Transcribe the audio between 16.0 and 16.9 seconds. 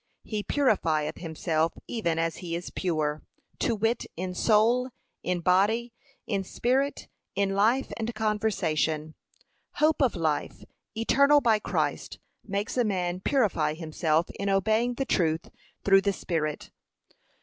the Spirit.